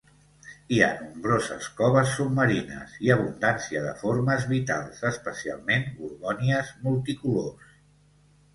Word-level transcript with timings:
Hi 0.75 0.79
ha 0.83 0.87
nombroses 1.01 1.67
coves 1.81 2.13
submarines 2.19 2.95
i 3.09 3.13
abundància 3.17 3.85
de 3.85 3.93
formes 4.01 4.49
vitals, 4.55 5.05
especialment 5.13 5.87
gorgònies 6.01 6.75
multicolors. 6.89 7.79